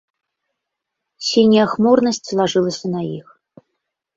[1.27, 3.27] Сіняя хмурнасць лажылася на іх.